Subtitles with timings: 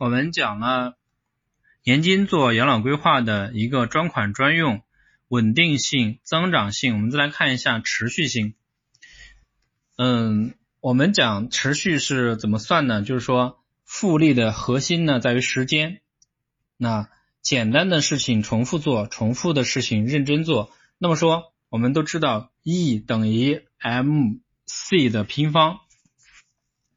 [0.00, 0.96] 我们讲了
[1.84, 4.80] 年金做养老规划的一个专款专用、
[5.28, 8.54] 稳定性、增长性，我们再来看一下持续性。
[9.98, 13.02] 嗯，我们讲持续是怎么算呢？
[13.02, 16.00] 就是说复利的核心呢在于时间。
[16.78, 17.10] 那
[17.42, 20.72] 简单的事情重复做，重复的事情认真做。
[20.96, 25.80] 那么说，我们都知道 E 等于 mc 的平方。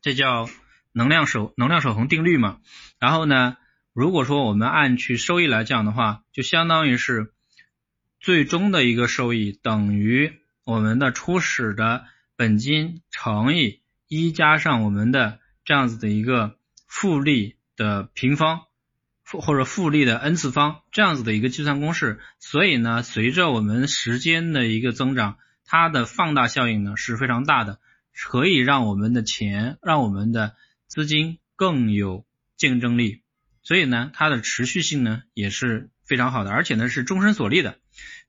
[0.01, 0.47] 这叫
[0.93, 2.59] 能量守能量守恒定律嘛？
[2.99, 3.57] 然后呢，
[3.93, 7.34] 如果说我们按去收益来讲的话，就相当于是
[8.20, 10.31] 最终的一个收益等于
[10.63, 18.62] 我们的初始的本金乘以一加上我们的这样子的一个复利的平方，
[19.23, 22.20] 复或者复利的 n 次方这样子的一个计算公式。
[22.39, 27.79] 所以呢，随着我们时间的一个增长，它的放大效应呢是非常大的。
[28.15, 30.55] 可以让我们的钱，让我们的
[30.93, 32.23] 资金更有
[32.55, 33.23] 竞争力，
[33.63, 37.79] 所以呢，它的持续性呢也是非常好的，而且呢是终身锁利的，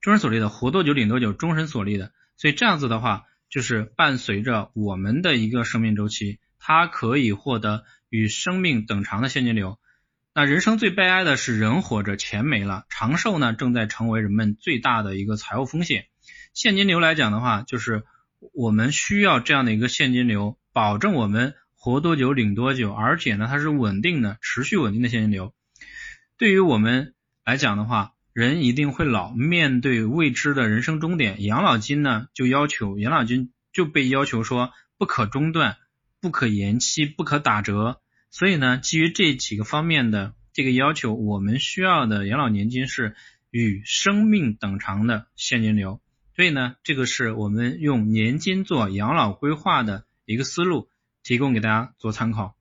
[0.00, 9.78] 终身锁利的，活多久领多久，终身锁利的，所以这样子的话，就是伴随着我们的一个生命周期，它可以获得与生命等长的现金流。
[10.32, 16.06] 那人生最悲哀的是人活着钱没了，长寿呢正在成为人们最大的一个财务风险。
[16.54, 18.04] 现金流来讲的话，就是。
[18.52, 25.52] 我们需要这样的一个现金流，保证我们活多久领多久，而且呢，它是稳定的、持续稳定的现金流。
[26.38, 27.12] 对于我们
[27.44, 35.76] 来讲的话，人一定会老，面对未知的人生终点，养老金呢就要求养老金就被要求说不可中断、
[36.22, 38.00] 不可延期、不可打折。
[38.30, 43.14] 所以呢，基于这几个方面的这个要求，我们需要的养老年金是
[43.50, 46.00] 与生命等长的现金流。
[46.34, 50.88] 所以呢，这个是我们用年金做养老规划的一个思路，
[51.24, 52.54] 提供给大家做参考。